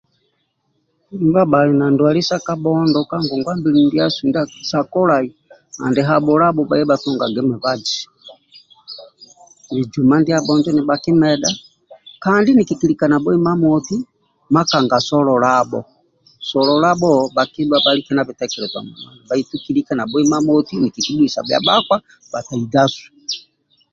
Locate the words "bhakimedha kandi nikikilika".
10.89-13.05